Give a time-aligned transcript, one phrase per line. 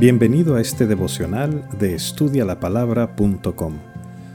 [0.00, 3.74] Bienvenido a este devocional de estudialapalabra.com.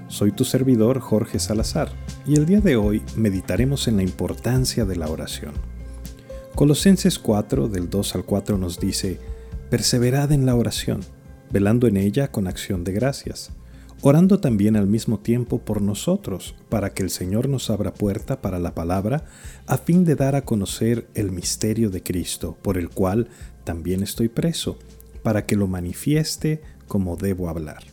[0.07, 1.89] Soy tu servidor Jorge Salazar
[2.23, 5.53] y el día de hoy meditaremos en la importancia de la oración.
[6.53, 9.19] Colosenses 4 del 2 al 4 nos dice,
[9.71, 11.01] Perseverad en la oración,
[11.49, 13.49] velando en ella con acción de gracias,
[14.03, 18.59] orando también al mismo tiempo por nosotros, para que el Señor nos abra puerta para
[18.59, 19.25] la palabra,
[19.65, 23.29] a fin de dar a conocer el misterio de Cristo, por el cual
[23.63, 24.77] también estoy preso
[25.25, 27.83] para que lo manifieste como debo hablar.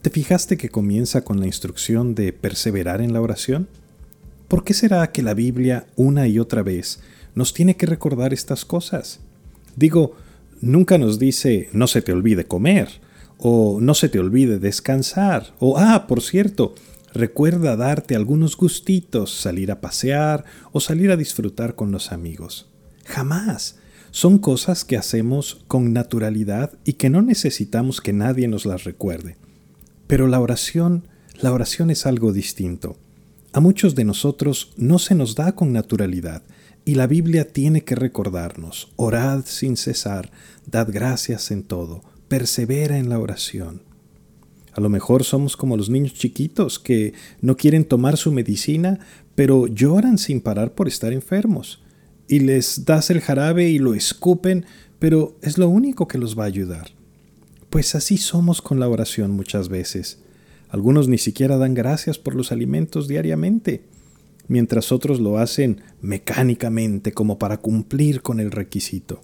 [0.00, 3.68] ¿Te fijaste que comienza con la instrucción de perseverar en la oración?
[4.48, 7.00] ¿Por qué será que la Biblia una y otra vez
[7.34, 9.20] nos tiene que recordar estas cosas?
[9.76, 10.16] Digo,
[10.62, 12.88] nunca nos dice no se te olvide comer,
[13.36, 16.74] o no se te olvide descansar, o ah, por cierto,
[17.12, 22.70] recuerda darte algunos gustitos, salir a pasear o salir a disfrutar con los amigos.
[23.04, 23.76] Jamás.
[24.16, 29.36] Son cosas que hacemos con naturalidad y que no necesitamos que nadie nos las recuerde.
[30.06, 31.06] Pero la oración,
[31.38, 32.96] la oración es algo distinto.
[33.52, 36.42] A muchos de nosotros no se nos da con naturalidad
[36.86, 40.30] y la Biblia tiene que recordarnos, orad sin cesar,
[40.64, 43.82] dad gracias en todo, persevera en la oración.
[44.72, 48.98] A lo mejor somos como los niños chiquitos que no quieren tomar su medicina,
[49.34, 51.82] pero lloran sin parar por estar enfermos
[52.28, 54.66] y les das el jarabe y lo escupen,
[54.98, 56.90] pero es lo único que los va a ayudar.
[57.70, 60.18] Pues así somos con la oración muchas veces.
[60.68, 63.82] Algunos ni siquiera dan gracias por los alimentos diariamente,
[64.48, 69.20] mientras otros lo hacen mecánicamente como para cumplir con el requisito.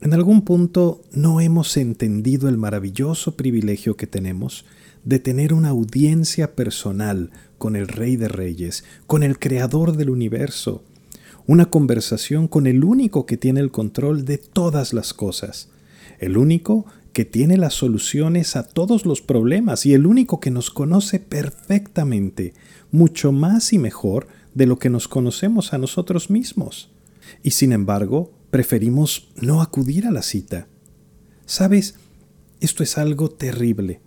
[0.00, 4.64] En algún punto no hemos entendido el maravilloso privilegio que tenemos
[5.04, 10.84] de tener una audiencia personal con el Rey de Reyes, con el Creador del universo,
[11.46, 15.68] una conversación con el único que tiene el control de todas las cosas,
[16.18, 20.70] el único que tiene las soluciones a todos los problemas y el único que nos
[20.70, 22.54] conoce perfectamente,
[22.92, 26.90] mucho más y mejor de lo que nos conocemos a nosotros mismos.
[27.42, 30.66] Y sin embargo, preferimos no acudir a la cita.
[31.46, 31.94] ¿Sabes?
[32.60, 34.00] Esto es algo terrible.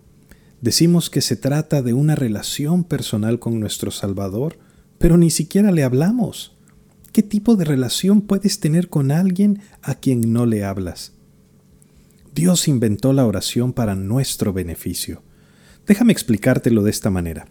[0.60, 4.58] Decimos que se trata de una relación personal con nuestro Salvador,
[4.98, 6.53] pero ni siquiera le hablamos.
[7.14, 11.12] ¿Qué tipo de relación puedes tener con alguien a quien no le hablas?
[12.34, 15.22] Dios inventó la oración para nuestro beneficio.
[15.86, 17.46] Déjame explicártelo de esta manera.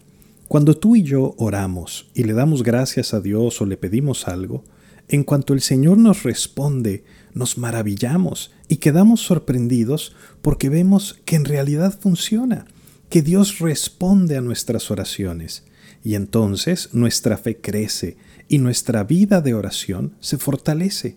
[0.48, 4.64] Cuando tú y yo oramos y le damos gracias a Dios o le pedimos algo,
[5.08, 11.46] en cuanto el Señor nos responde, nos maravillamos y quedamos sorprendidos porque vemos que en
[11.46, 12.66] realidad funciona,
[13.08, 15.64] que Dios responde a nuestras oraciones.
[16.04, 21.16] Y entonces nuestra fe crece y nuestra vida de oración se fortalece.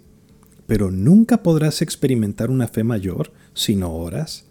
[0.65, 4.45] Pero nunca podrás experimentar una fe mayor si no oras.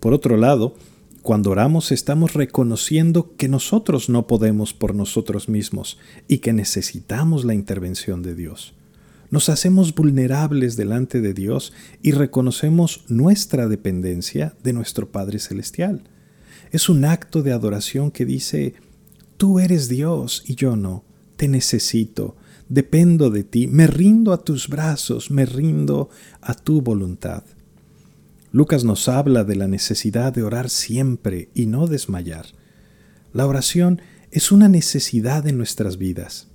[0.00, 0.76] Por otro lado,
[1.22, 5.98] cuando oramos estamos reconociendo que nosotros no podemos por nosotros mismos
[6.28, 8.74] y que necesitamos la intervención de Dios.
[9.30, 11.72] Nos hacemos vulnerables delante de Dios
[12.02, 16.02] y reconocemos nuestra dependencia de nuestro Padre Celestial.
[16.70, 18.74] Es un acto de adoración que dice,
[19.36, 21.04] Tú eres Dios y yo no.
[21.36, 22.36] Te necesito.
[22.68, 23.66] Dependo de ti.
[23.66, 25.30] Me rindo a tus brazos.
[25.30, 26.08] Me rindo
[26.40, 27.44] a tu voluntad.
[28.52, 32.46] Lucas nos habla de la necesidad de orar siempre y no desmayar.
[33.32, 34.00] La oración
[34.30, 36.46] es una necesidad en nuestras vidas.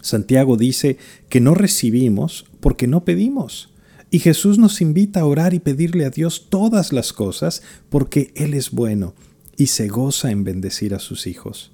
[0.00, 3.70] Santiago dice que no recibimos porque no pedimos.
[4.10, 8.54] Y Jesús nos invita a orar y pedirle a Dios todas las cosas porque Él
[8.54, 9.14] es bueno
[9.56, 11.72] y se goza en bendecir a sus hijos.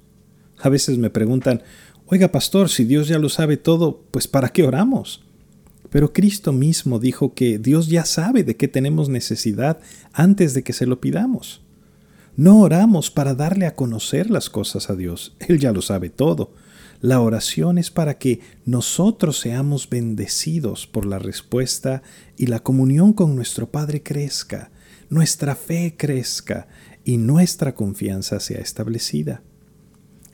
[0.59, 1.61] A veces me preguntan,
[2.07, 5.23] oiga pastor, si Dios ya lo sabe todo, pues ¿para qué oramos?
[5.89, 9.79] Pero Cristo mismo dijo que Dios ya sabe de qué tenemos necesidad
[10.13, 11.61] antes de que se lo pidamos.
[12.35, 16.53] No oramos para darle a conocer las cosas a Dios, Él ya lo sabe todo.
[17.01, 22.01] La oración es para que nosotros seamos bendecidos por la respuesta
[22.35, 24.71] y la comunión con nuestro Padre crezca,
[25.09, 26.67] nuestra fe crezca
[27.03, 29.43] y nuestra confianza sea establecida.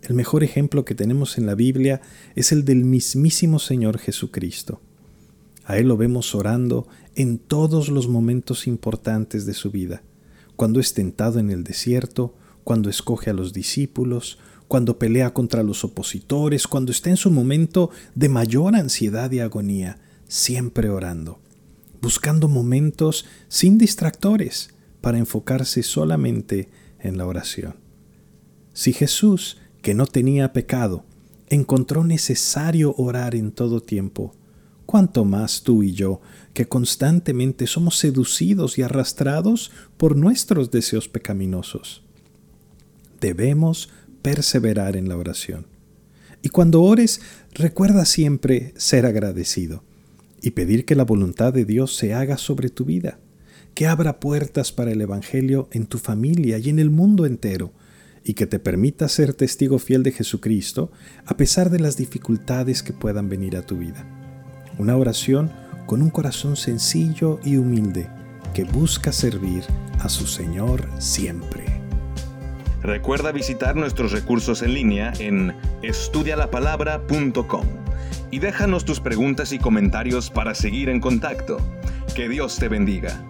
[0.01, 2.01] El mejor ejemplo que tenemos en la Biblia
[2.35, 4.81] es el del mismísimo Señor Jesucristo.
[5.63, 10.01] A Él lo vemos orando en todos los momentos importantes de su vida,
[10.55, 15.83] cuando es tentado en el desierto, cuando escoge a los discípulos, cuando pelea contra los
[15.83, 21.39] opositores, cuando está en su momento de mayor ansiedad y agonía, siempre orando,
[22.01, 24.69] buscando momentos sin distractores
[25.01, 26.69] para enfocarse solamente
[26.99, 27.75] en la oración.
[28.73, 31.05] Si Jesús que no tenía pecado,
[31.47, 34.33] encontró necesario orar en todo tiempo.
[34.85, 36.19] cuanto más tú y yo,
[36.53, 42.03] que constantemente somos seducidos y arrastrados por nuestros deseos pecaminosos.
[43.21, 43.87] Debemos
[44.21, 45.65] perseverar en la oración.
[46.41, 47.21] Y cuando ores,
[47.53, 49.83] recuerda siempre ser agradecido
[50.41, 53.19] y pedir que la voluntad de Dios se haga sobre tu vida,
[53.75, 57.71] que abra puertas para el Evangelio en tu familia y en el mundo entero,
[58.23, 60.91] y que te permita ser testigo fiel de Jesucristo
[61.25, 64.05] a pesar de las dificultades que puedan venir a tu vida.
[64.77, 65.51] Una oración
[65.85, 68.07] con un corazón sencillo y humilde
[68.53, 69.63] que busca servir
[69.99, 71.65] a su Señor siempre.
[72.81, 77.65] Recuerda visitar nuestros recursos en línea en estudialapalabra.com
[78.31, 81.57] y déjanos tus preguntas y comentarios para seguir en contacto.
[82.15, 83.23] Que Dios te bendiga.